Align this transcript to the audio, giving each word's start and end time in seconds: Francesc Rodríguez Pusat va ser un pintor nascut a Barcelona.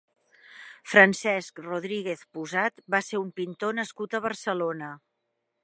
Francesc 0.93 1.61
Rodríguez 1.65 2.23
Pusat 2.37 2.81
va 2.95 3.03
ser 3.09 3.21
un 3.25 3.29
pintor 3.41 3.77
nascut 3.81 4.17
a 4.17 4.23
Barcelona. 4.29 4.91